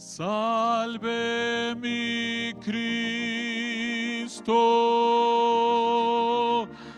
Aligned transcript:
Salve 0.00 1.74
mi 1.76 2.54
Cristo, 2.58 3.06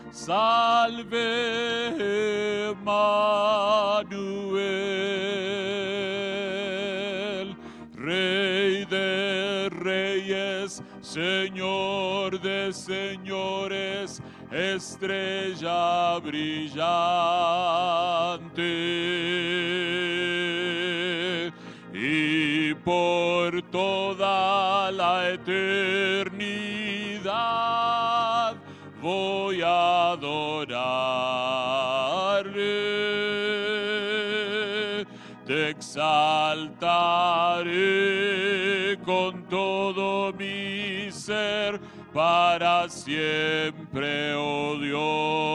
salve 0.09 1.13
Manuel, 2.81 4.07
Rey 7.93 8.85
de 8.85 9.69
reyes, 9.69 10.81
Señor 11.01 12.39
de 12.39 12.71
señores, 12.71 14.21
estrella 14.49 16.19
brillante 16.19 17.33
por 22.93 23.61
toda 23.71 24.91
la 24.91 25.29
eternidad 25.29 26.13
voy 29.01 29.61
a 29.61 30.11
adorarle, 30.11 30.53
te 35.45 35.69
exaltaré 35.69 36.19
con 39.03 39.43
todo 39.49 40.31
mi 40.33 41.11
ser 41.11 41.79
para 42.13 42.87
siempre, 42.89 44.35
oh 44.35 44.77
Dios. 44.79 45.52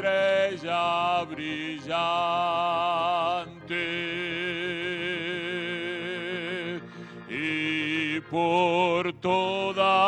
Estrella 0.00 1.24
brillante. 1.24 2.00
Y 7.28 8.20
por 8.30 9.12
toda 9.20 9.99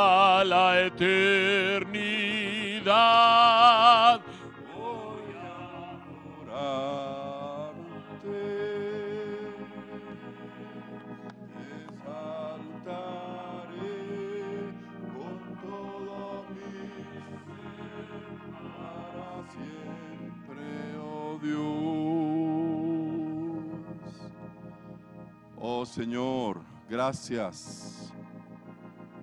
gracias. 27.03 28.13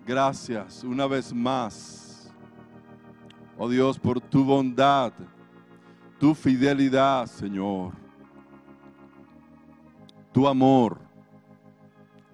Gracias 0.06 0.84
una 0.84 1.08
vez 1.08 1.34
más. 1.34 2.30
Oh 3.58 3.70
Dios, 3.70 3.98
por 3.98 4.20
tu 4.20 4.44
bondad, 4.44 5.14
tu 6.20 6.36
fidelidad, 6.36 7.26
Señor. 7.26 7.94
Tu 10.34 10.46
amor. 10.46 11.00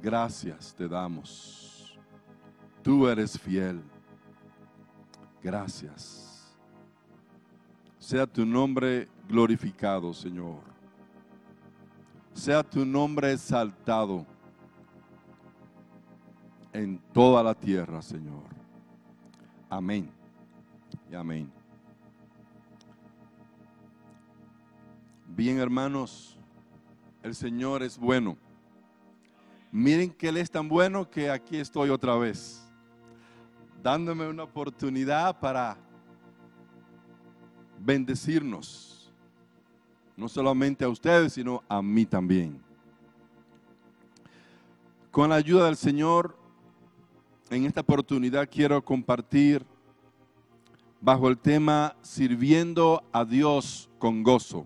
Gracias 0.02 0.74
te 0.74 0.88
damos. 0.88 1.96
Tú 2.82 3.08
eres 3.08 3.40
fiel. 3.40 3.84
Gracias. 5.44 6.56
Sea 8.00 8.26
tu 8.26 8.44
nombre 8.46 9.08
glorificado, 9.28 10.12
Señor. 10.12 10.62
Sea 12.34 12.64
tu 12.64 12.84
nombre 12.84 13.32
exaltado 13.32 14.26
en 16.76 17.00
toda 17.14 17.42
la 17.42 17.54
tierra, 17.54 18.02
Señor. 18.02 18.44
Amén. 19.70 20.10
Y 21.10 21.16
amén. 21.16 21.50
Bien, 25.28 25.58
hermanos, 25.60 26.38
el 27.24 27.34
Señor 27.34 27.82
es 27.82 27.98
bueno. 27.98 28.38
Miren 29.72 30.12
que 30.12 30.30
Él 30.30 30.38
es 30.38 30.52
tan 30.52 30.68
bueno 30.68 31.10
que 31.10 31.30
aquí 31.30 31.58
estoy 31.58 31.90
otra 31.90 32.16
vez, 32.18 32.66
dándome 33.82 34.28
una 34.28 34.44
oportunidad 34.44 35.40
para 35.40 35.78
bendecirnos, 37.80 39.14
no 40.16 40.28
solamente 40.28 40.84
a 40.84 40.90
ustedes, 40.90 41.34
sino 41.34 41.64
a 41.70 41.82
mí 41.82 42.06
también. 42.06 42.62
Con 45.12 45.30
la 45.30 45.36
ayuda 45.36 45.66
del 45.66 45.78
Señor, 45.78 46.45
en 47.50 47.66
esta 47.66 47.82
oportunidad 47.82 48.50
quiero 48.50 48.84
compartir 48.84 49.66
bajo 51.00 51.28
el 51.28 51.38
tema 51.38 51.96
Sirviendo 52.02 53.04
a 53.12 53.24
Dios 53.24 53.90
con 54.00 54.24
gozo. 54.24 54.66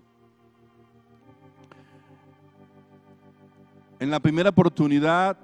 En 4.00 4.10
la 4.10 4.20
primera 4.20 4.50
oportunidad 4.50 5.38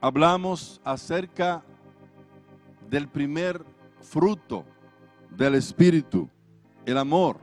hablamos 0.00 0.80
acerca 0.82 1.62
del 2.88 3.06
primer 3.06 3.64
fruto 4.00 4.64
del 5.30 5.54
Espíritu, 5.54 6.28
el 6.84 6.98
amor. 6.98 7.38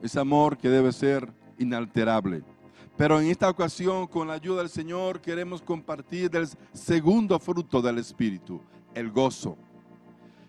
Ese 0.00 0.18
amor 0.18 0.56
que 0.56 0.70
debe 0.70 0.92
ser 0.92 1.30
inalterable. 1.58 2.42
Pero 2.96 3.20
en 3.20 3.28
esta 3.28 3.50
ocasión, 3.50 4.06
con 4.06 4.28
la 4.28 4.34
ayuda 4.34 4.58
del 4.58 4.68
Señor, 4.68 5.20
queremos 5.20 5.60
compartir 5.60 6.30
del 6.30 6.48
segundo 6.72 7.38
fruto 7.38 7.82
del 7.82 7.98
Espíritu, 7.98 8.60
el 8.94 9.10
gozo. 9.10 9.56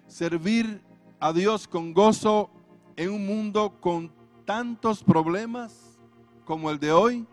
Servir 0.08 0.82
a 1.20 1.34
Dios 1.34 1.68
con 1.68 1.94
gozo 1.94 2.52
en 2.96 3.10
un 3.10 3.26
mundo 3.26 3.78
con 3.80 4.12
tantos 4.46 5.04
problemas 5.04 5.98
como 6.46 6.70
el 6.70 6.80
de 6.80 6.92
hoy, 6.92 7.26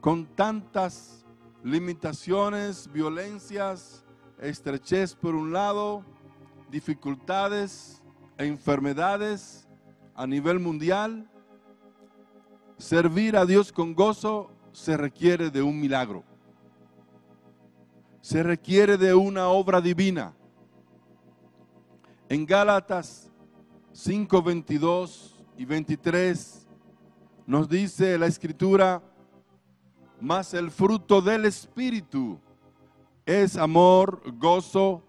con 0.00 0.24
tantas 0.24 1.24
limitaciones, 1.64 2.90
violencias, 2.92 4.04
estrechez 4.40 5.14
por 5.14 5.34
un 5.34 5.52
lado, 5.52 6.04
dificultades 6.70 8.02
enfermedades 8.38 9.68
a 10.14 10.26
nivel 10.26 10.58
mundial. 10.58 11.28
Servir 12.82 13.36
a 13.36 13.46
Dios 13.46 13.70
con 13.70 13.94
gozo 13.94 14.50
se 14.72 14.96
requiere 14.96 15.50
de 15.50 15.62
un 15.62 15.80
milagro. 15.80 16.24
Se 18.20 18.42
requiere 18.42 18.98
de 18.98 19.14
una 19.14 19.46
obra 19.46 19.80
divina. 19.80 20.34
En 22.28 22.44
Gálatas 22.44 23.30
5, 23.92 24.42
22 24.42 25.44
y 25.56 25.64
23 25.64 26.66
nos 27.46 27.68
dice 27.68 28.18
la 28.18 28.26
escritura, 28.26 29.00
mas 30.20 30.52
el 30.52 30.68
fruto 30.72 31.22
del 31.22 31.44
Espíritu 31.44 32.40
es 33.24 33.56
amor, 33.56 34.22
gozo, 34.38 35.04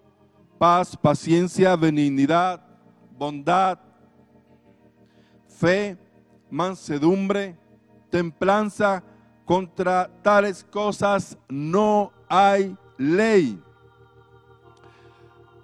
paz, 0.58 0.96
paciencia, 0.96 1.74
benignidad, 1.74 2.64
bondad, 3.18 3.80
fe, 5.48 5.98
mansedumbre, 6.48 7.63
templanza. 8.14 9.02
Contra 9.44 10.08
tales 10.22 10.64
cosas 10.64 11.36
no 11.48 12.12
hay 12.28 12.74
ley. 12.96 13.60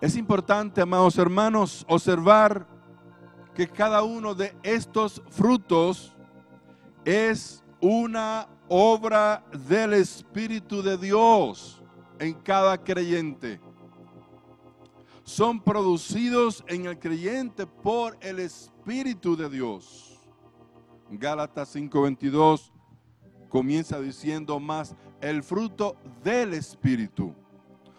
Es 0.00 0.16
importante, 0.16 0.82
amados 0.82 1.16
hermanos, 1.16 1.86
observar 1.88 2.66
que 3.54 3.68
cada 3.68 4.02
uno 4.02 4.34
de 4.34 4.54
estos 4.62 5.22
frutos 5.30 6.12
es 7.04 7.62
una 7.80 8.48
obra 8.68 9.44
del 9.68 9.94
Espíritu 9.94 10.82
de 10.82 10.98
Dios 10.98 11.80
en 12.18 12.34
cada 12.34 12.76
creyente. 12.76 13.60
Son 15.22 15.60
producidos 15.60 16.64
en 16.66 16.86
el 16.86 16.98
creyente 16.98 17.64
por 17.66 18.18
el 18.20 18.40
Espíritu 18.40 19.36
de 19.36 19.48
Dios. 19.48 20.09
Gálatas 21.10 21.74
5:22 21.74 22.72
comienza 23.48 23.98
diciendo 24.00 24.60
más 24.60 24.94
el 25.20 25.42
fruto 25.42 25.96
del 26.22 26.54
Espíritu. 26.54 27.34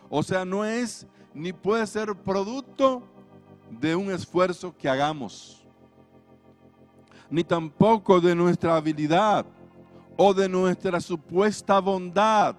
O 0.10 0.24
sea, 0.24 0.46
no 0.46 0.64
es 0.64 1.06
ni 1.34 1.54
puede 1.54 1.86
ser 1.88 2.16
producto 2.16 3.04
de 3.70 3.96
un 3.96 4.12
esfuerzo 4.12 4.76
que 4.76 4.90
hagamos, 4.90 5.66
ni 7.30 7.44
tampoco 7.44 8.20
de 8.20 8.36
nuestra 8.36 8.76
habilidad 8.76 9.46
o 10.18 10.34
de 10.34 10.50
nuestra 10.50 11.00
supuesta 11.00 11.80
bondad, 11.80 12.56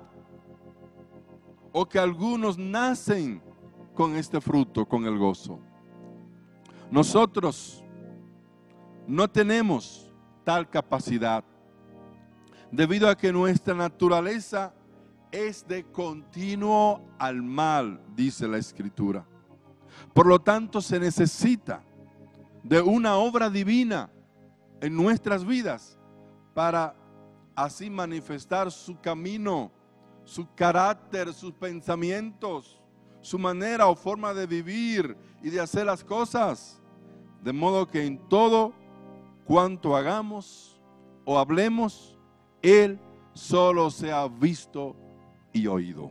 o 1.71 1.87
que 1.87 1.99
algunos 1.99 2.57
nacen 2.59 3.43
con 3.95 4.17
este 4.17 4.41
fruto, 4.41 4.87
con 4.87 5.05
el 5.05 5.19
gozo. 5.19 5.59
Nosotros 6.91 7.85
no 9.07 9.29
tenemos 9.29 10.02
tal 10.45 10.69
capacidad 10.69 11.45
debido 12.73 13.09
a 13.09 13.17
que 13.17 13.33
nuestra 13.33 13.75
naturaleza 13.75 14.73
es 15.31 15.67
de 15.69 15.85
continuo 15.85 17.03
al 17.19 17.43
mal, 17.43 18.01
dice 18.17 18.49
la 18.49 18.57
escritura. 18.57 19.27
Por 20.15 20.27
lo 20.27 20.41
tanto, 20.41 20.81
se 20.81 20.99
necesita 20.99 21.83
de 22.63 22.81
una 22.81 23.17
obra 23.17 23.51
divina 23.51 24.11
en 24.81 24.97
nuestras 24.97 25.45
vidas 25.45 25.99
para 26.55 26.97
así 27.55 27.91
manifestar 27.91 28.71
su 28.71 28.99
camino, 29.01 29.71
su 30.25 30.47
carácter, 30.55 31.33
sus 31.35 31.53
pensamientos, 31.53 32.81
su 33.21 33.39
manera 33.39 33.87
o 33.87 33.95
forma 33.95 34.33
de 34.33 34.47
vivir 34.47 35.17
y 35.43 35.51
de 35.51 35.61
hacer 35.61 35.87
las 35.87 36.03
cosas. 36.03 36.81
De 37.43 37.53
modo 37.53 37.87
que 37.87 38.07
en 38.07 38.19
todo 38.29 38.73
cuanto 39.53 39.95
hagamos 39.95 40.81
o 41.27 41.39
hablemos, 41.39 42.19
Él 42.63 42.99
solo 43.35 43.91
se 43.91 44.11
ha 44.11 44.27
visto 44.27 44.97
y 45.53 45.67
oído. 45.67 46.11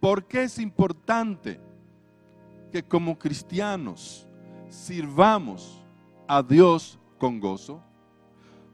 ¿Por 0.00 0.26
qué 0.26 0.42
es 0.42 0.58
importante 0.58 1.58
que 2.70 2.82
como 2.82 3.18
cristianos 3.18 4.28
sirvamos 4.68 5.82
a 6.28 6.42
Dios 6.42 6.98
con 7.16 7.40
gozo? 7.40 7.80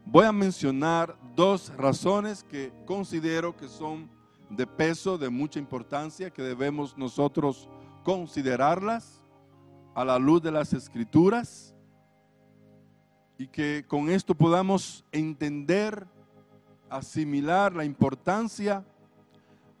Voy 0.05 0.25
a 0.25 0.33
mencionar 0.33 1.17
dos 1.37 1.71
razones 1.77 2.43
que 2.43 2.73
considero 2.85 3.55
que 3.55 3.69
son 3.69 4.09
de 4.49 4.67
peso, 4.67 5.17
de 5.17 5.29
mucha 5.29 5.57
importancia, 5.57 6.29
que 6.31 6.41
debemos 6.41 6.97
nosotros 6.97 7.69
considerarlas 8.03 9.22
a 9.93 10.03
la 10.03 10.17
luz 10.17 10.41
de 10.41 10.51
las 10.51 10.73
escrituras 10.73 11.73
y 13.37 13.47
que 13.47 13.85
con 13.87 14.09
esto 14.09 14.35
podamos 14.35 15.03
entender, 15.11 16.07
asimilar 16.89 17.73
la 17.73 17.85
importancia 17.85 18.85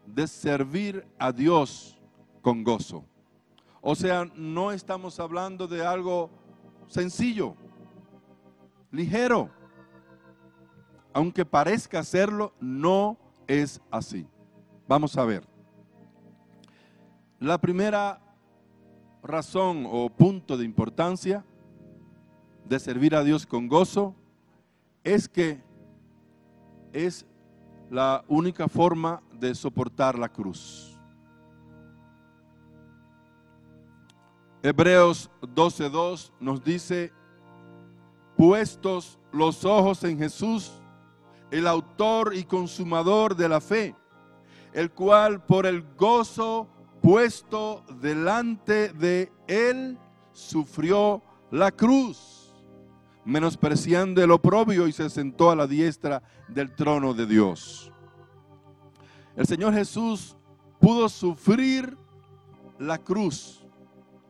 de 0.05 0.27
servir 0.27 1.05
a 1.17 1.31
Dios 1.31 1.97
con 2.41 2.63
gozo. 2.63 3.05
O 3.81 3.95
sea, 3.95 4.25
no 4.35 4.71
estamos 4.71 5.19
hablando 5.19 5.67
de 5.67 5.85
algo 5.85 6.29
sencillo, 6.87 7.55
ligero. 8.91 9.49
Aunque 11.13 11.45
parezca 11.45 12.03
serlo, 12.03 12.53
no 12.59 13.17
es 13.47 13.81
así. 13.91 14.27
Vamos 14.87 15.17
a 15.17 15.25
ver. 15.25 15.47
La 17.39 17.57
primera 17.57 18.22
razón 19.23 19.87
o 19.89 20.09
punto 20.09 20.57
de 20.57 20.65
importancia 20.65 21.45
de 22.65 22.79
servir 22.79 23.15
a 23.15 23.23
Dios 23.23 23.45
con 23.45 23.67
gozo 23.67 24.15
es 25.03 25.27
que 25.27 25.63
es 26.91 27.25
la 27.89 28.23
única 28.27 28.67
forma 28.67 29.21
de 29.33 29.55
soportar 29.55 30.17
la 30.17 30.29
cruz. 30.29 30.97
Hebreos 34.61 35.29
12.2 35.41 36.31
nos 36.39 36.63
dice, 36.63 37.11
puestos 38.37 39.19
los 39.31 39.65
ojos 39.65 40.03
en 40.03 40.17
Jesús, 40.17 40.81
el 41.51 41.67
autor 41.67 42.33
y 42.33 42.45
consumador 42.45 43.35
de 43.35 43.49
la 43.49 43.59
fe, 43.59 43.95
el 44.71 44.91
cual 44.91 45.43
por 45.43 45.65
el 45.65 45.83
gozo 45.97 46.69
puesto 47.03 47.83
delante 47.99 48.93
de 48.93 49.29
él 49.45 49.97
sufrió 50.31 51.21
la 51.51 51.69
cruz, 51.69 52.55
menospreciando 53.25 54.23
el 54.23 54.31
oprobio 54.31 54.87
y 54.87 54.93
se 54.93 55.09
sentó 55.09 55.51
a 55.51 55.55
la 55.57 55.67
diestra 55.67 56.23
del 56.47 56.73
trono 56.73 57.13
de 57.13 57.25
Dios. 57.25 57.91
El 59.35 59.45
Señor 59.45 59.73
Jesús 59.73 60.37
pudo 60.79 61.09
sufrir 61.09 61.97
la 62.79 62.97
cruz, 62.97 63.65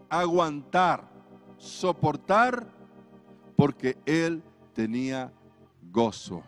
aguantar, 0.09 1.07
soportar, 1.57 2.65
porque 3.55 3.99
Él 4.07 4.41
tenía 4.73 5.31
gozo. 5.91 6.41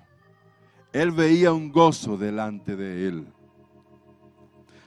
Él 0.91 1.11
veía 1.11 1.53
un 1.53 1.71
gozo 1.71 2.17
delante 2.17 2.75
de 2.75 3.07
Él. 3.07 3.34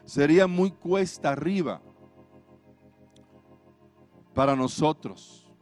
Sería 0.09 0.47
muy 0.47 0.71
cuesta 0.71 1.29
arriba 1.33 1.83
para 4.33 4.57
nosotros. 4.57 5.53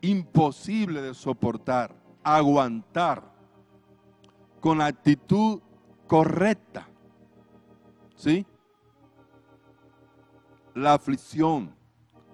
Imposible 0.00 1.02
de 1.02 1.14
soportar, 1.14 1.92
aguantar 2.22 3.24
con 4.60 4.80
actitud 4.80 5.60
correcta. 6.06 6.88
¿Sí? 8.14 8.46
La 10.74 10.94
aflicción, 10.94 11.74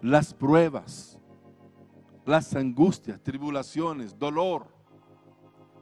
las 0.02 0.34
pruebas, 0.34 1.18
las 2.26 2.54
angustias, 2.54 3.22
tribulaciones, 3.22 4.18
dolor, 4.18 4.66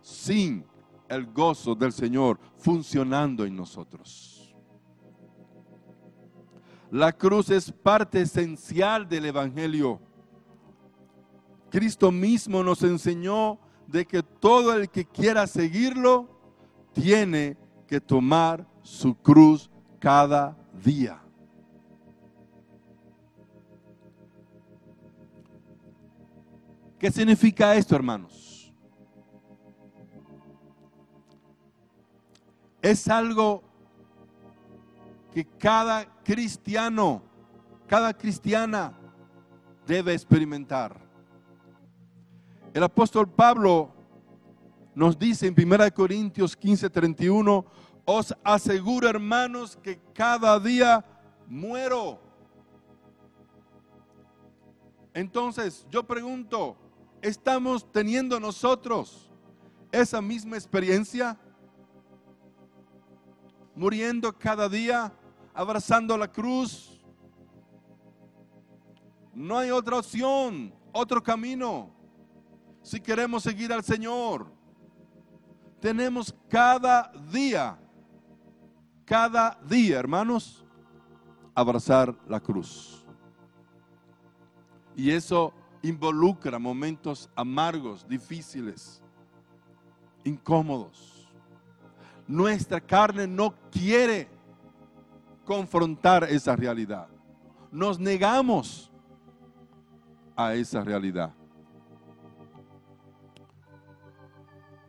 sin 0.01 0.65
el 1.09 1.27
gozo 1.27 1.75
del 1.75 1.93
Señor 1.93 2.39
funcionando 2.57 3.45
en 3.45 3.57
nosotros. 3.57 4.55
La 6.91 7.13
cruz 7.13 7.51
es 7.51 7.71
parte 7.73 8.21
esencial 8.23 9.09
del 9.09 9.27
Evangelio. 9.27 10.01
Cristo 11.71 12.13
mismo 12.13 12.63
nos 12.63 12.83
enseñó 12.83 13.59
de 13.87 14.07
que 14.07 14.23
todo 14.23 14.75
el 14.75 14.89
que 14.89 15.05
quiera 15.05 15.47
seguirlo 15.47 16.29
tiene 16.93 17.57
que 17.87 18.01
tomar 18.01 18.67
su 18.83 19.15
cruz 19.15 19.71
cada 19.99 20.57
día. 20.85 21.23
¿Qué 26.99 27.11
significa 27.11 27.75
esto, 27.75 27.95
hermanos? 27.95 28.46
Es 32.87 33.09
algo 33.09 33.65
que 35.35 35.45
cada 35.45 36.05
cristiano, 36.23 37.21
cada 37.89 38.15
cristiana 38.17 38.97
debe 39.85 40.13
experimentar. 40.13 40.97
El 42.73 42.85
apóstol 42.85 43.29
Pablo 43.29 43.93
nos 44.95 45.19
dice 45.19 45.49
en 45.49 45.57
1 45.61 45.93
Corintios 45.95 46.55
15, 46.55 46.89
31, 46.89 47.67
os 48.05 48.33
aseguro 48.45 49.09
hermanos 49.09 49.77
que 49.83 49.99
cada 50.15 50.57
día 50.61 51.05
muero. 51.49 52.21
Entonces 55.13 55.85
yo 55.91 56.05
pregunto, 56.05 56.77
¿estamos 57.21 57.91
teniendo 57.91 58.39
nosotros 58.39 59.29
esa 59.91 60.23
misma 60.23 60.55
experiencia? 60.55 61.37
Muriendo 63.77 64.37
cada 64.37 64.69
día, 64.69 65.13
abrazando 65.55 66.17
la 66.17 66.27
cruz. 66.27 66.99
No 69.35 69.59
hay 69.59 69.71
otra 69.71 69.99
opción, 69.99 70.75
otro 70.93 71.23
camino. 71.23 71.91
Si 72.83 72.99
queremos 72.99 73.43
seguir 73.43 73.73
al 73.73 73.85
Señor, 73.85 74.51
tenemos 75.81 76.35
cada 76.49 77.13
día, 77.31 77.79
cada 79.05 79.59
día, 79.69 79.99
hermanos, 79.99 80.65
abrazar 81.55 82.15
la 82.27 82.41
cruz. 82.41 83.05
Y 84.95 85.11
eso 85.11 85.53
involucra 85.83 86.59
momentos 86.59 87.29
amargos, 87.35 88.09
difíciles, 88.09 89.03
incómodos. 90.25 91.16
Nuestra 92.27 92.81
carne 92.81 93.27
no 93.27 93.55
quiere 93.71 94.29
confrontar 95.45 96.25
esa 96.25 96.57
realidad. 96.57 97.09
Nos 97.71 97.99
negamos 97.99 98.91
a 100.35 100.55
esa 100.55 100.83
realidad. 100.83 101.33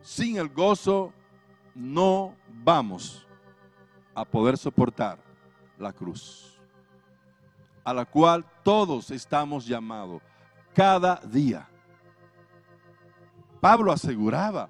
Sin 0.02 0.36
el 0.36 0.48
gozo 0.48 1.12
no 1.74 2.34
vamos 2.64 3.26
a 4.14 4.24
poder 4.24 4.56
soportar 4.56 5.18
la 5.78 5.92
cruz, 5.92 6.58
a 7.84 7.94
la 7.94 8.04
cual 8.04 8.44
todos 8.64 9.10
estamos 9.10 9.64
llamados 9.64 10.20
cada 10.74 11.16
día. 11.16 11.68
Pablo 13.60 13.92
aseguraba, 13.92 14.68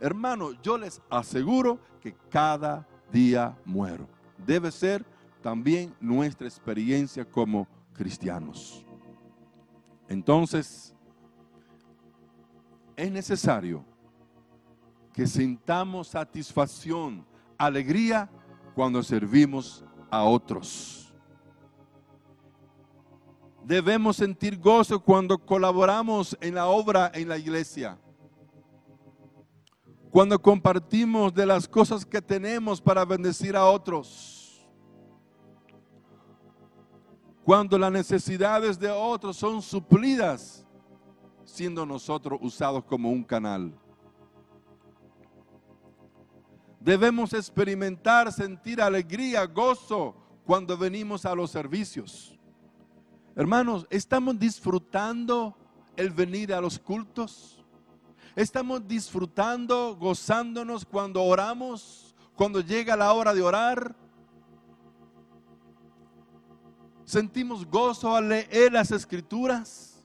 hermano, 0.00 0.52
yo 0.62 0.78
les 0.78 1.00
aseguro 1.10 1.78
que 2.04 2.14
cada 2.28 2.86
día 3.10 3.56
muero. 3.64 4.06
Debe 4.46 4.70
ser 4.70 5.02
también 5.42 5.94
nuestra 5.98 6.46
experiencia 6.46 7.24
como 7.24 7.66
cristianos. 7.94 8.84
Entonces, 10.06 10.94
es 12.94 13.10
necesario 13.10 13.82
que 15.14 15.26
sintamos 15.26 16.08
satisfacción, 16.08 17.24
alegría 17.56 18.28
cuando 18.74 19.02
servimos 19.02 19.82
a 20.10 20.24
otros. 20.24 21.14
Debemos 23.64 24.16
sentir 24.16 24.58
gozo 24.58 25.00
cuando 25.00 25.38
colaboramos 25.38 26.36
en 26.42 26.56
la 26.56 26.66
obra 26.66 27.10
en 27.14 27.28
la 27.28 27.38
iglesia. 27.38 27.98
Cuando 30.14 30.40
compartimos 30.40 31.34
de 31.34 31.44
las 31.44 31.66
cosas 31.66 32.06
que 32.06 32.22
tenemos 32.22 32.80
para 32.80 33.04
bendecir 33.04 33.56
a 33.56 33.64
otros. 33.64 34.64
Cuando 37.42 37.76
las 37.76 37.90
necesidades 37.90 38.78
de 38.78 38.92
otros 38.92 39.36
son 39.36 39.60
suplidas, 39.60 40.64
siendo 41.44 41.84
nosotros 41.84 42.38
usados 42.40 42.84
como 42.84 43.10
un 43.10 43.24
canal. 43.24 43.76
Debemos 46.78 47.32
experimentar, 47.32 48.30
sentir 48.32 48.80
alegría, 48.80 49.44
gozo 49.46 50.14
cuando 50.44 50.78
venimos 50.78 51.24
a 51.24 51.34
los 51.34 51.50
servicios. 51.50 52.38
Hermanos, 53.34 53.84
¿estamos 53.90 54.38
disfrutando 54.38 55.56
el 55.96 56.10
venir 56.10 56.54
a 56.54 56.60
los 56.60 56.78
cultos? 56.78 57.63
¿Estamos 58.36 58.86
disfrutando, 58.88 59.94
gozándonos 59.94 60.84
cuando 60.84 61.22
oramos? 61.22 62.16
Cuando 62.34 62.60
llega 62.60 62.96
la 62.96 63.12
hora 63.12 63.32
de 63.32 63.42
orar. 63.42 63.94
¿Sentimos 67.04 67.64
gozo 67.64 68.16
al 68.16 68.28
leer 68.28 68.72
las 68.72 68.90
escrituras? 68.90 70.04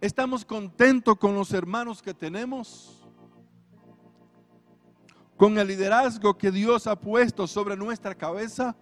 ¿Estamos 0.00 0.46
contentos 0.46 1.18
con 1.18 1.34
los 1.34 1.52
hermanos 1.52 2.00
que 2.00 2.14
tenemos? 2.14 3.06
¿Con 5.36 5.58
el 5.58 5.68
liderazgo 5.68 6.38
que 6.38 6.50
Dios 6.50 6.86
ha 6.86 6.98
puesto 6.98 7.46
sobre 7.46 7.76
nuestra 7.76 8.14
cabeza? 8.14 8.74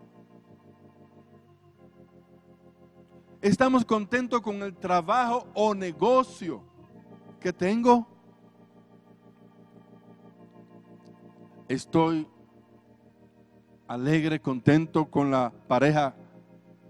¿Estamos 3.45 3.85
contentos 3.85 4.41
con 4.41 4.63
el 4.63 4.75
trabajo 4.75 5.47
o 5.53 5.75
negocio 5.75 6.63
que 7.39 7.53
tengo? 7.53 8.07
Estoy 11.69 12.27
alegre, 13.87 14.41
contento 14.41 15.05
con 15.05 15.31
la 15.31 15.53
pareja 15.69 16.15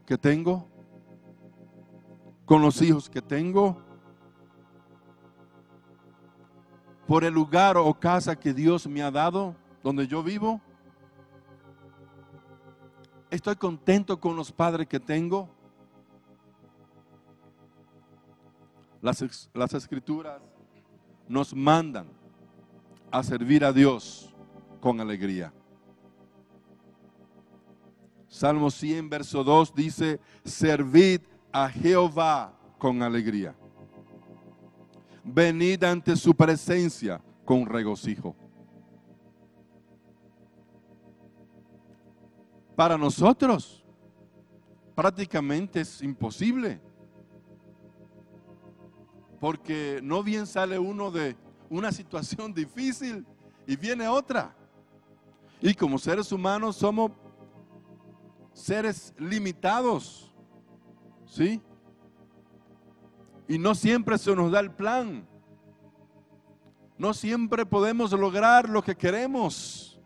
que 0.07 0.17
tengo, 0.17 0.69
con 2.45 2.63
los 2.63 2.81
hijos 2.83 3.11
que 3.11 3.21
tengo, 3.21 3.83
por 7.09 7.25
el 7.25 7.35
lugar 7.35 7.77
o 7.79 7.93
casa 7.99 8.39
que 8.39 8.55
Dios 8.55 8.87
me 8.87 9.03
ha 9.03 9.11
dado, 9.11 9.57
donde 9.83 10.07
yo 10.07 10.23
vivo. 10.23 10.61
Estoy 13.29 13.57
contento 13.57 14.21
con 14.21 14.37
los 14.37 14.53
padres 14.53 14.87
que 14.87 15.01
tengo. 15.01 15.49
Las, 19.05 19.51
las 19.53 19.75
escrituras 19.75 20.41
nos 21.29 21.55
mandan 21.55 22.09
a 23.11 23.23
servir 23.23 23.65
a 23.65 23.73
Dios 23.73 24.35
con 24.81 25.01
alegría. 25.01 25.53
Salmo 28.27 28.71
100, 28.71 29.09
verso 29.09 29.45
2 29.45 29.75
dice, 29.75 30.21
servid 30.45 31.21
a 31.53 31.69
Jehová 31.69 32.53
con 32.79 33.01
alegría 33.03 33.55
venid 35.25 35.83
ante 35.83 36.15
su 36.17 36.35
presencia 36.35 37.21
con 37.45 37.65
regocijo. 37.67 38.37
Para 42.77 42.99
nosotros 42.99 43.85
prácticamente 44.95 45.81
es 45.81 46.03
imposible. 46.03 46.81
Porque 49.45 50.01
no 50.03 50.23
bien 50.23 50.47
sale 50.47 50.79
uno 50.79 51.11
de 51.11 51.37
una 51.69 51.93
situación 51.93 52.55
difícil 52.55 53.27
y 53.67 53.77
viene 53.77 54.09
otra. 54.09 54.57
Y 55.61 55.75
como 55.75 55.99
seres 55.99 56.33
humanos 56.33 56.77
somos 56.77 57.13
seres 58.55 59.13
limitados. 59.19 60.35
¿Sí? 61.27 61.61
Y 63.47 63.59
no 63.59 63.75
siempre 63.75 64.17
se 64.17 64.35
nos 64.35 64.51
da 64.51 64.61
el 64.61 64.71
plan. 64.71 65.29
No 66.97 67.13
siempre 67.13 67.67
podemos 67.67 68.13
lograr 68.13 68.67
lo 68.67 68.83
que 68.83 68.97
queremos. 68.97 70.01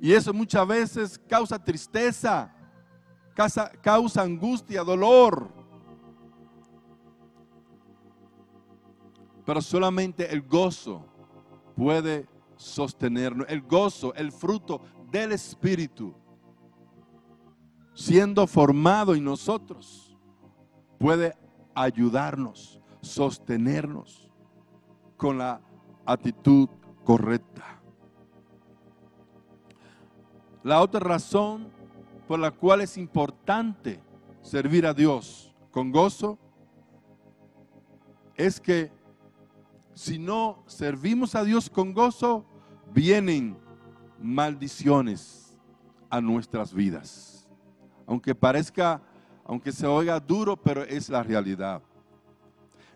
Y 0.00 0.14
eso 0.14 0.32
muchas 0.32 0.66
veces 0.66 1.20
causa 1.28 1.62
tristeza, 1.62 2.50
causa, 3.34 3.70
causa 3.82 4.22
angustia, 4.22 4.82
dolor. 4.82 5.65
Pero 9.46 9.62
solamente 9.62 10.30
el 10.32 10.42
gozo 10.42 11.06
puede 11.76 12.26
sostenernos. 12.56 13.46
El 13.48 13.62
gozo, 13.62 14.12
el 14.14 14.32
fruto 14.32 14.80
del 15.10 15.32
Espíritu, 15.32 16.12
siendo 17.94 18.46
formado 18.46 19.14
en 19.14 19.24
nosotros 19.24 20.18
puede 20.98 21.34
ayudarnos, 21.74 22.80
sostenernos 23.00 24.28
con 25.16 25.38
la 25.38 25.60
actitud 26.04 26.68
correcta. 27.04 27.80
La 30.64 30.82
otra 30.82 30.98
razón 30.98 31.68
por 32.26 32.40
la 32.40 32.50
cual 32.50 32.80
es 32.80 32.96
importante 32.98 34.00
servir 34.42 34.86
a 34.86 34.92
Dios 34.92 35.54
con 35.70 35.92
gozo 35.92 36.38
es 38.34 38.60
que 38.60 38.95
si 39.96 40.18
no 40.18 40.62
servimos 40.66 41.34
a 41.34 41.42
Dios 41.42 41.70
con 41.70 41.94
gozo, 41.94 42.44
vienen 42.92 43.56
maldiciones 44.20 45.58
a 46.10 46.20
nuestras 46.20 46.74
vidas. 46.74 47.48
Aunque 48.06 48.34
parezca 48.34 49.00
aunque 49.48 49.72
se 49.72 49.86
oiga 49.86 50.18
duro, 50.18 50.56
pero 50.56 50.82
es 50.82 51.08
la 51.08 51.22
realidad. 51.22 51.80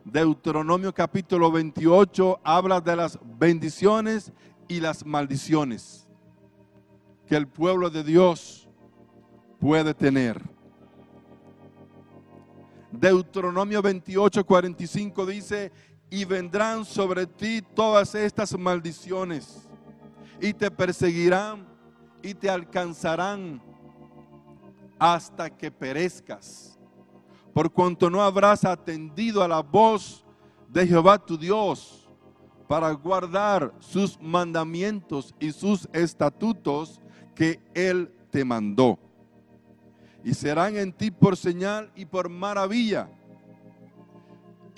Deuteronomio 0.05 0.93
capítulo 0.93 1.51
28 1.51 2.41
habla 2.43 2.81
de 2.81 2.97
las 2.97 3.19
bendiciones 3.39 4.33
y 4.67 4.81
las 4.81 5.07
maldiciones 5.07 6.09
que 7.27 7.37
el 7.37 7.47
pueblo 7.47 7.89
de 7.89 8.03
Dios 8.03 8.69
puede 9.59 9.95
tener. 9.95 10.43
Deuteronomio 12.91 13.81
28, 13.81 14.45
45 14.45 15.27
dice, 15.27 15.71
y 16.11 16.25
vendrán 16.25 16.85
sobre 16.85 17.27
ti 17.27 17.63
todas 17.63 18.15
estas 18.15 18.59
maldiciones, 18.59 19.69
y 20.41 20.53
te 20.53 20.71
perseguirán 20.71 21.67
y 22.23 22.35
te 22.35 22.51
alcanzarán 22.51 23.63
hasta 24.99 25.49
que 25.49 25.71
perezcas. 25.71 26.79
Por 27.55 27.73
cuanto 27.73 28.11
no 28.11 28.23
habrás 28.23 28.65
atendido 28.65 29.43
a 29.43 29.49
la 29.49 29.61
voz 29.61 30.25
de 30.69 30.87
Jehová 30.87 31.19
tu 31.19 31.39
Dios 31.39 32.09
para 32.69 32.91
guardar 32.93 33.73
sus 33.81 34.21
mandamientos 34.21 35.35
y 35.41 35.53
sus 35.53 35.89
estatutos 35.93 37.01
que 37.35 37.61
Él 37.75 38.13
te 38.31 38.45
mandó. 38.45 38.99
Y 40.23 40.35
serán 40.35 40.77
en 40.77 40.93
ti 40.93 41.11
por 41.11 41.37
señal 41.37 41.91
y 41.95 42.05
por 42.05 42.29
maravilla 42.29 43.09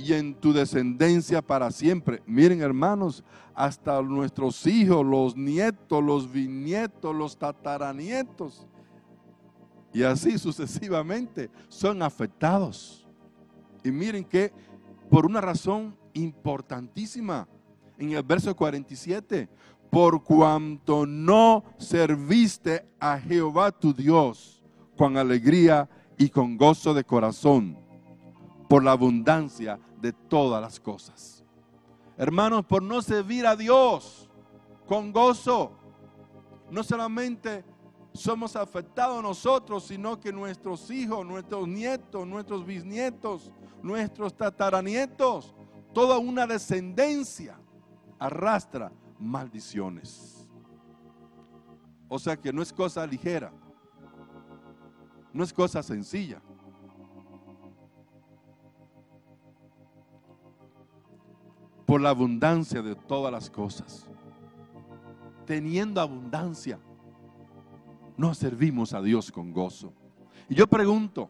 y 0.03 0.13
en 0.15 0.35
tu 0.35 0.53
descendencia 0.53 1.43
para 1.43 1.71
siempre. 1.71 2.23
Miren 2.27 2.61
hermanos, 2.61 3.23
hasta 3.55 4.01
nuestros 4.03 4.67
hijos, 4.67 5.05
los 5.05 5.37
nietos, 5.37 6.03
los 6.03 6.31
bisnietos, 6.31 7.15
los 7.15 7.37
tataranietos 7.37 8.67
y 9.93 10.03
así 10.03 10.39
sucesivamente 10.39 11.51
son 11.69 12.03
afectados. 12.03 13.07
Y 13.85 13.91
miren 13.91 14.25
que 14.25 14.53
por 15.11 15.27
una 15.27 15.41
razón 15.41 15.95
importantísima 16.15 17.47
en 17.99 18.13
el 18.13 18.23
verso 18.23 18.55
47. 18.55 19.49
Por 19.91 20.25
cuanto 20.25 21.05
no 21.05 21.65
serviste 21.77 22.87
a 22.99 23.19
Jehová 23.19 23.71
tu 23.71 23.93
Dios 23.93 24.63
con 24.97 25.19
alegría 25.19 25.89
y 26.17 26.31
con 26.31 26.57
gozo 26.57 26.95
de 26.95 27.05
corazón, 27.05 27.77
por 28.73 28.83
la 28.83 28.93
abundancia 28.93 29.79
de 30.01 30.15
todas 30.15 30.63
las 30.63 30.81
cosas. 30.81 31.45
Hermanos, 32.17 32.65
por 32.65 32.83
no 32.83 33.03
servir 33.03 33.47
a 33.47 33.55
Dios 33.55 34.31
con 34.87 35.13
gozo, 35.13 35.73
no 36.71 36.83
solamente 36.83 37.67
somos 38.15 38.57
afectados 38.57 39.23
nosotros, 39.23 39.85
sino 39.85 40.19
que 40.19 40.33
nuestros 40.33 40.91
hijos, 40.91 41.27
nuestros 41.27 41.69
nietos, 41.69 42.27
nuestros 42.27 42.65
bisnietos, 42.65 43.53
nuestros 43.83 44.35
tataranietos, 44.35 45.55
toda 45.93 46.17
una 46.17 46.47
descendencia 46.47 47.61
arrastra 48.19 48.91
maldiciones. 49.19 50.49
O 52.09 52.19
sea 52.19 52.39
que 52.39 52.51
no 52.55 52.63
es 52.63 52.73
cosa 52.73 53.07
ligera, 53.07 53.53
no 55.31 55.45
es 55.45 55.53
cosa 55.53 55.83
sencilla. 55.83 56.41
Por 61.93 62.01
la 62.01 62.09
abundancia 62.09 62.81
de 62.81 62.95
todas 62.95 63.31
las 63.31 63.51
cosas. 63.51 64.09
Teniendo 65.45 66.01
abundancia, 66.01 66.81
no 68.17 68.33
servimos 68.33 68.95
a 68.95 69.03
Dios 69.03 69.31
con 69.31 69.53
gozo. 69.53 69.93
Y 70.49 70.55
yo 70.55 70.67
pregunto, 70.67 71.29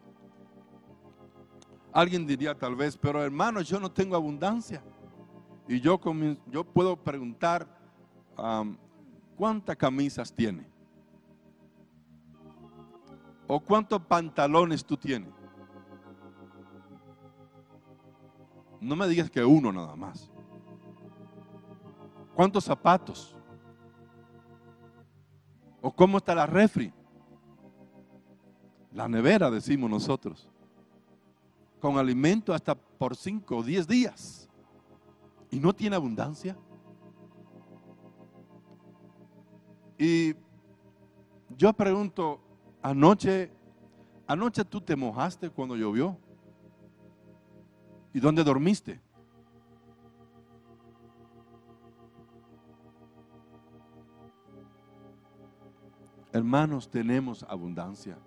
alguien 1.91 2.25
diría 2.25 2.57
tal 2.57 2.77
vez, 2.77 2.95
pero 2.95 3.21
hermano, 3.21 3.59
yo 3.59 3.77
no 3.77 3.91
tengo 3.91 4.15
abundancia. 4.15 4.81
Y 5.67 5.81
yo, 5.81 5.99
yo 6.49 6.63
puedo 6.63 6.95
preguntar, 6.95 7.67
¿cuántas 9.35 9.75
camisas 9.75 10.31
tiene? 10.33 10.65
¿O 13.47 13.59
cuántos 13.59 14.01
pantalones 14.03 14.85
tú 14.85 14.95
tienes? 14.95 15.33
No 18.79 18.95
me 18.95 19.09
digas 19.09 19.29
que 19.29 19.43
uno 19.43 19.69
nada 19.69 19.97
más. 19.97 20.29
¿Cuántos 22.35 22.63
zapatos? 22.63 23.35
¿O 25.81 25.91
cómo 25.91 26.17
está 26.17 26.33
la 26.33 26.45
refri? 26.45 26.91
La 28.91 29.07
nevera, 29.07 29.51
decimos 29.51 29.89
nosotros. 29.89 30.49
Con 31.79 31.97
alimento 31.97 32.53
hasta 32.53 32.75
por 32.75 33.15
5 33.15 33.57
o 33.57 33.63
10 33.63 33.87
días. 33.87 34.49
¿Y 35.51 35.59
no 35.59 35.73
tiene 35.73 35.95
abundancia? 35.95 36.57
Y 39.97 40.35
yo 41.57 41.73
pregunto, 41.73 42.39
anoche, 42.81 43.51
anoche 44.25 44.65
tú 44.65 44.81
te 44.81 44.95
mojaste 44.95 45.49
cuando 45.49 45.75
llovió. 45.75 46.17
¿Y 48.13 48.19
dónde 48.19 48.43
dormiste? 48.43 49.01
Hermanos, 56.33 56.89
tenemos 56.89 57.43
abundancia. 57.47 58.17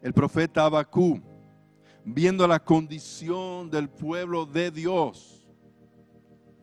El 0.00 0.14
profeta 0.14 0.64
Abacú, 0.64 1.20
viendo 2.04 2.46
la 2.46 2.60
condición 2.60 3.68
del 3.68 3.90
pueblo 3.90 4.46
de 4.46 4.70
Dios, 4.70 5.44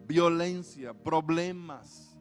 violencia, 0.08 0.93
problemas. 0.93 2.17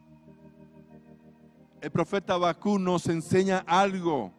El 1.80 1.92
profeta 1.92 2.34
Abacú 2.34 2.76
nos 2.76 3.06
enseña 3.06 3.58
algo. 3.64 4.32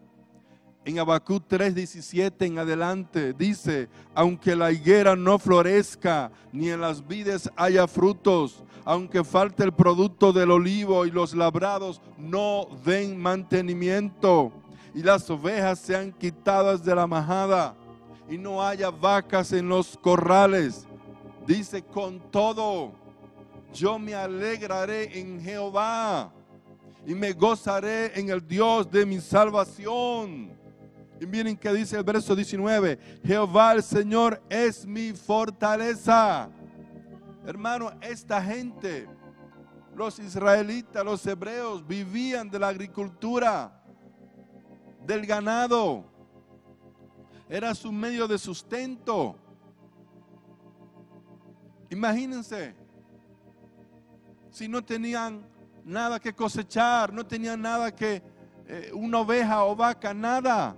En 0.85 0.97
Abacú 0.97 1.39
3:17 1.39 2.45
en 2.45 2.57
adelante 2.57 3.33
dice, 3.33 3.89
aunque 4.15 4.55
la 4.55 4.71
higuera 4.71 5.15
no 5.15 5.37
florezca, 5.37 6.31
ni 6.51 6.69
en 6.69 6.81
las 6.81 7.05
vides 7.05 7.49
haya 7.55 7.87
frutos, 7.87 8.63
aunque 8.85 9.23
falte 9.23 9.63
el 9.63 9.73
producto 9.73 10.31
del 10.31 10.51
olivo 10.51 11.05
y 11.05 11.11
los 11.11 11.35
labrados 11.35 12.01
no 12.17 12.67
den 12.83 13.19
mantenimiento 13.19 14.51
y 14.93 15.03
las 15.03 15.29
ovejas 15.29 15.79
sean 15.79 16.11
quitadas 16.11 16.83
de 16.83 16.95
la 16.95 17.05
majada 17.05 17.75
y 18.29 18.37
no 18.37 18.63
haya 18.63 18.89
vacas 18.89 19.51
en 19.53 19.67
los 19.69 19.97
corrales. 19.97 20.87
Dice, 21.45 21.83
con 21.83 22.19
todo, 22.31 22.93
yo 23.73 23.99
me 23.99 24.13
alegraré 24.15 25.19
en 25.19 25.41
Jehová 25.41 26.31
y 27.05 27.15
me 27.15 27.33
gozaré 27.33 28.17
en 28.19 28.29
el 28.29 28.45
Dios 28.47 28.89
de 28.89 29.05
mi 29.05 29.19
salvación. 29.19 30.58
Y 31.21 31.25
miren 31.25 31.57
que 31.57 31.71
dice 31.73 31.97
el 31.97 32.03
verso 32.03 32.35
19, 32.35 33.21
Jehová 33.23 33.73
el 33.73 33.83
Señor 33.83 34.41
es 34.49 34.85
mi 34.85 35.11
fortaleza 35.11 36.49
Hermano, 37.49 37.91
esta 38.01 38.41
gente, 38.43 39.07
los 39.95 40.19
israelitas, 40.19 41.03
los 41.03 41.25
hebreos, 41.25 41.87
vivían 41.87 42.47
de 42.47 42.59
la 42.59 42.67
agricultura, 42.67 43.81
del 45.03 45.25
ganado. 45.25 46.05
Era 47.49 47.73
su 47.73 47.91
medio 47.91 48.27
de 48.27 48.37
sustento. 48.37 49.35
Imagínense, 51.89 52.75
si 54.51 54.67
no 54.67 54.83
tenían 54.83 55.43
nada 55.83 56.19
que 56.19 56.33
cosechar, 56.33 57.11
no 57.11 57.25
tenían 57.25 57.59
nada 57.61 57.95
que, 57.95 58.21
eh, 58.67 58.91
una 58.93 59.21
oveja 59.21 59.63
o 59.63 59.75
vaca, 59.75 60.13
nada. 60.13 60.75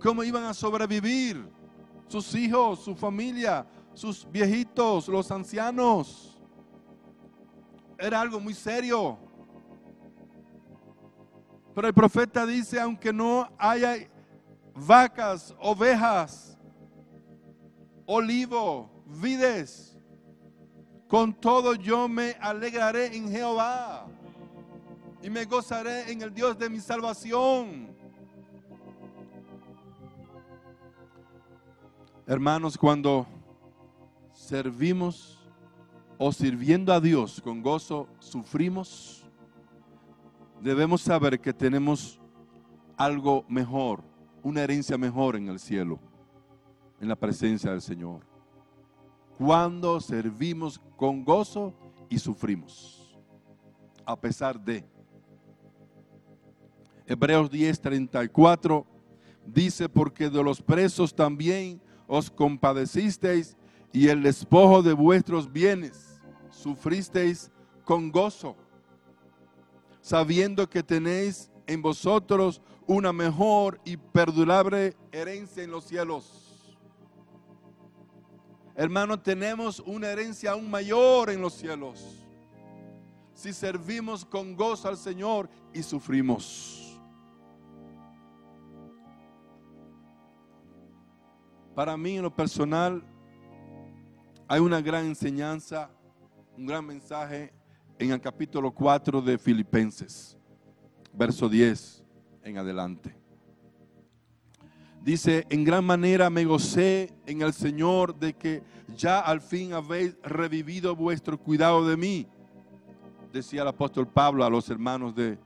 ¿Cómo 0.00 0.22
iban 0.22 0.44
a 0.44 0.54
sobrevivir? 0.54 1.48
Sus 2.06 2.34
hijos, 2.34 2.80
su 2.80 2.94
familia, 2.94 3.66
sus 3.94 4.26
viejitos, 4.30 5.08
los 5.08 5.30
ancianos. 5.30 6.40
Era 7.98 8.20
algo 8.20 8.38
muy 8.40 8.54
serio. 8.54 9.18
Pero 11.74 11.88
el 11.88 11.94
profeta 11.94 12.46
dice, 12.46 12.80
aunque 12.80 13.12
no 13.12 13.48
haya 13.58 14.08
vacas, 14.74 15.54
ovejas, 15.58 16.56
olivo, 18.06 18.90
vides, 19.06 19.96
con 21.08 21.34
todo 21.34 21.74
yo 21.74 22.08
me 22.08 22.36
alegraré 22.40 23.16
en 23.16 23.30
Jehová 23.30 24.06
y 25.22 25.30
me 25.30 25.44
gozaré 25.44 26.10
en 26.12 26.22
el 26.22 26.32
Dios 26.32 26.58
de 26.58 26.70
mi 26.70 26.80
salvación. 26.80 27.97
Hermanos, 32.30 32.76
cuando 32.76 33.26
servimos 34.34 35.38
o 36.18 36.30
sirviendo 36.30 36.92
a 36.92 37.00
Dios 37.00 37.40
con 37.40 37.62
gozo 37.62 38.06
sufrimos, 38.18 39.24
debemos 40.60 41.00
saber 41.00 41.40
que 41.40 41.54
tenemos 41.54 42.20
algo 42.98 43.46
mejor, 43.48 44.04
una 44.42 44.60
herencia 44.60 44.98
mejor 44.98 45.36
en 45.36 45.48
el 45.48 45.58
cielo, 45.58 45.98
en 47.00 47.08
la 47.08 47.16
presencia 47.16 47.70
del 47.70 47.80
Señor. 47.80 48.20
Cuando 49.38 49.98
servimos 49.98 50.78
con 50.98 51.24
gozo 51.24 51.72
y 52.10 52.18
sufrimos, 52.18 53.18
a 54.04 54.20
pesar 54.20 54.60
de. 54.60 54.84
Hebreos 57.06 57.50
10:34 57.50 58.84
dice, 59.46 59.88
porque 59.88 60.28
de 60.28 60.44
los 60.44 60.60
presos 60.60 61.14
también 61.14 61.80
os 62.08 62.30
compadecisteis 62.30 63.56
y 63.92 64.08
el 64.08 64.22
despojo 64.22 64.82
de 64.82 64.94
vuestros 64.94 65.52
bienes 65.52 66.18
sufristeis 66.50 67.52
con 67.84 68.10
gozo, 68.10 68.56
sabiendo 70.00 70.68
que 70.68 70.82
tenéis 70.82 71.50
en 71.66 71.80
vosotros 71.82 72.60
una 72.86 73.12
mejor 73.12 73.80
y 73.84 73.96
perdurable 73.96 74.96
herencia 75.12 75.62
en 75.62 75.70
los 75.70 75.84
cielos. 75.84 76.48
Hermano, 78.74 79.20
tenemos 79.20 79.80
una 79.80 80.08
herencia 80.08 80.52
aún 80.52 80.70
mayor 80.70 81.30
en 81.30 81.42
los 81.42 81.54
cielos. 81.54 82.24
Si 83.34 83.52
servimos 83.52 84.24
con 84.24 84.56
gozo 84.56 84.88
al 84.88 84.96
Señor 84.96 85.48
y 85.74 85.82
sufrimos. 85.82 86.87
Para 91.78 91.96
mí 91.96 92.16
en 92.16 92.22
lo 92.22 92.34
personal, 92.34 93.04
hay 94.48 94.58
una 94.58 94.80
gran 94.80 95.04
enseñanza, 95.04 95.88
un 96.56 96.66
gran 96.66 96.84
mensaje 96.84 97.52
en 98.00 98.10
el 98.10 98.20
capítulo 98.20 98.72
4 98.72 99.22
de 99.22 99.38
Filipenses, 99.38 100.36
verso 101.12 101.48
10 101.48 102.02
en 102.42 102.58
adelante. 102.58 103.14
Dice, 105.04 105.46
en 105.50 105.62
gran 105.62 105.84
manera 105.84 106.28
me 106.30 106.44
gocé 106.44 107.14
en 107.26 107.42
el 107.42 107.52
Señor 107.52 108.18
de 108.18 108.32
que 108.32 108.64
ya 108.96 109.20
al 109.20 109.40
fin 109.40 109.72
habéis 109.72 110.16
revivido 110.24 110.96
vuestro 110.96 111.38
cuidado 111.38 111.86
de 111.86 111.96
mí, 111.96 112.26
decía 113.32 113.62
el 113.62 113.68
apóstol 113.68 114.08
Pablo 114.08 114.44
a 114.44 114.50
los 114.50 114.68
hermanos 114.68 115.14
de 115.14 115.38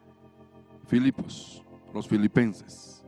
Filipos, 0.86 1.62
los 1.92 2.08
filipenses. 2.08 3.01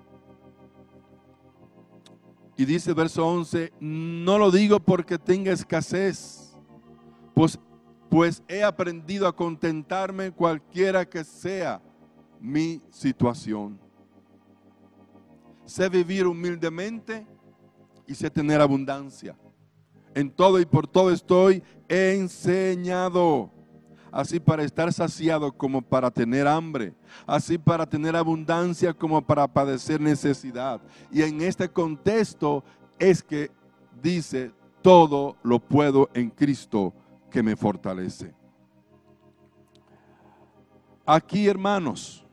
Y 2.57 2.65
dice 2.65 2.93
verso 2.93 3.27
11, 3.27 3.73
no 3.81 4.39
lo 4.39 4.51
digo 4.51 4.79
porque 4.79 5.19
tenga 5.19 5.53
escasez, 5.53 6.57
pues, 7.35 7.59
pues 8.09 8.43
he 8.47 8.63
aprendido 8.63 9.27
a 9.27 9.35
contentarme 9.35 10.31
cualquiera 10.31 11.09
que 11.09 11.25
sea 11.25 11.83
mi 12.41 12.81
situación. 12.91 13.81
Sé 15.65 15.89
vivir 15.89 16.27
humildemente 16.27 17.27
y 18.07 18.15
sé 18.15 18.31
tener 18.31 18.61
abundancia. 18.61 19.37
En 20.15 20.31
todo 20.31 20.61
y 20.61 20.67
por 20.67 20.87
todo 20.87 21.11
estoy 21.11 21.63
enseñado. 21.89 23.51
Así 24.15 24.39
para 24.39 24.63
estar 24.63 24.93
saciado 24.93 25.51
como 25.51 25.83
para 25.83 26.09
tener 26.09 26.47
hambre. 26.47 26.95
Así 27.27 27.59
para 27.59 27.85
tener 27.85 28.15
abundancia 28.15 28.95
como 28.95 29.21
para 29.21 29.49
padecer 29.49 30.01
necesidad. 30.01 30.81
Y 31.11 31.23
en 31.23 31.41
este 31.41 31.69
contexto 31.69 32.63
es 32.97 33.25
que 33.25 33.51
dice, 34.01 34.53
todo 34.83 35.35
lo 35.43 35.59
puedo 35.59 36.09
en 36.15 36.31
Cristo 36.31 36.95
que 37.29 37.43
me 37.43 37.57
fortalece. 37.57 38.33
Aquí, 41.05 41.49
hermanos, 41.49 42.25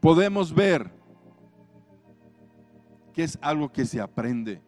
podemos 0.00 0.54
ver 0.54 0.88
que 3.12 3.24
es 3.24 3.36
algo 3.42 3.72
que 3.72 3.84
se 3.86 4.00
aprende. 4.00 4.62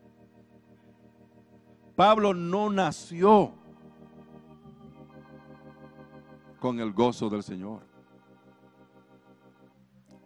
Pablo 1.94 2.34
no 2.34 2.70
nació 2.70 3.54
con 6.64 6.80
el 6.80 6.94
gozo 6.94 7.28
del 7.28 7.42
Señor. 7.42 7.82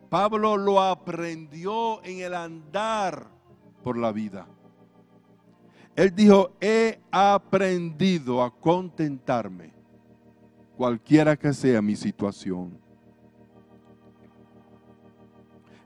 Pablo 0.08 0.56
lo 0.56 0.80
aprendió 0.80 2.00
en 2.04 2.20
el 2.20 2.32
andar 2.32 3.26
por 3.82 3.98
la 3.98 4.12
vida. 4.12 4.46
Él 5.96 6.14
dijo, 6.14 6.52
he 6.60 7.00
aprendido 7.10 8.40
a 8.40 8.54
contentarme, 8.54 9.72
cualquiera 10.76 11.36
que 11.36 11.52
sea 11.52 11.82
mi 11.82 11.96
situación. 11.96 12.78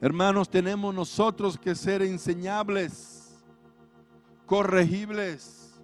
Hermanos, 0.02 0.50
tenemos 0.50 0.94
nosotros 0.94 1.56
que 1.56 1.74
ser 1.74 2.02
enseñables, 2.02 3.42
corregibles, 4.44 5.80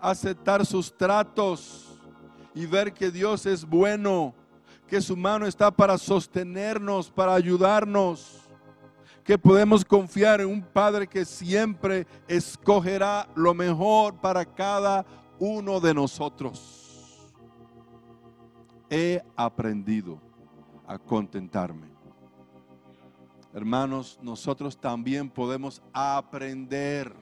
aceptar 0.00 0.64
sus 0.64 0.96
tratos 0.96 1.91
y 2.54 2.66
ver 2.66 2.92
que 2.92 3.10
Dios 3.10 3.46
es 3.46 3.64
bueno, 3.64 4.34
que 4.88 5.00
su 5.00 5.16
mano 5.16 5.46
está 5.46 5.70
para 5.70 5.96
sostenernos, 5.98 7.10
para 7.10 7.34
ayudarnos, 7.34 8.40
que 9.24 9.38
podemos 9.38 9.84
confiar 9.84 10.40
en 10.40 10.48
un 10.48 10.62
Padre 10.62 11.06
que 11.06 11.24
siempre 11.24 12.06
escogerá 12.26 13.28
lo 13.34 13.54
mejor 13.54 14.20
para 14.20 14.44
cada 14.44 15.06
uno 15.38 15.80
de 15.80 15.94
nosotros. 15.94 17.30
He 18.90 19.22
aprendido 19.36 20.20
a 20.86 20.98
contentarme 20.98 21.92
hermanos, 23.52 24.18
nosotros 24.22 24.76
también 24.78 25.28
podemos 25.28 25.82
aprender. 25.92 27.14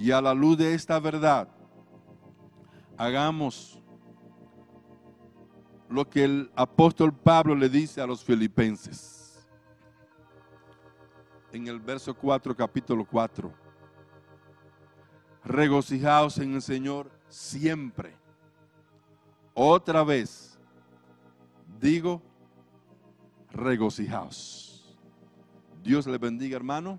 Y 0.00 0.12
a 0.12 0.20
la 0.22 0.32
luz 0.32 0.56
de 0.56 0.72
esta 0.72 0.98
verdad, 0.98 1.46
hagamos 2.96 3.78
lo 5.90 6.08
que 6.08 6.24
el 6.24 6.50
apóstol 6.56 7.12
Pablo 7.12 7.54
le 7.54 7.68
dice 7.68 8.00
a 8.00 8.06
los 8.06 8.24
filipenses. 8.24 9.46
En 11.52 11.66
el 11.66 11.78
verso 11.78 12.14
4, 12.14 12.56
capítulo 12.56 13.04
4. 13.04 13.52
Regocijaos 15.44 16.38
en 16.38 16.54
el 16.54 16.62
Señor 16.62 17.10
siempre. 17.28 18.16
Otra 19.52 20.02
vez, 20.02 20.58
digo, 21.78 22.22
regocijaos. 23.50 24.96
Dios 25.82 26.06
le 26.06 26.16
bendiga, 26.16 26.56
hermano. 26.56 26.98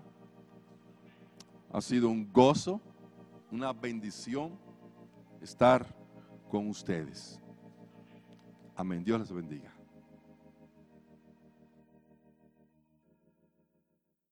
Ha 1.72 1.80
sido 1.80 2.08
un 2.08 2.32
gozo, 2.32 2.80
una 3.52 3.72
bendición 3.72 4.58
estar 5.42 5.86
con 6.50 6.68
ustedes. 6.68 7.38
Amén. 8.74 9.04
Dios 9.04 9.20
les 9.20 9.32
bendiga. 9.32 9.71